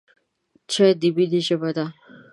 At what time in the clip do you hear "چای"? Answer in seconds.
0.71-0.91